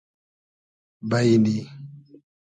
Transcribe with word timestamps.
بݷنی 1.09 1.55